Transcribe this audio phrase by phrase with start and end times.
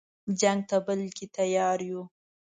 [0.39, 2.01] جنګ ته بالکل تیار یو.